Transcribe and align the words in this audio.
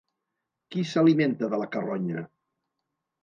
Qui 0.75 0.85
s'alimenta 0.91 1.49
de 1.53 1.59
la 1.63 1.69
carronya? 1.75 2.23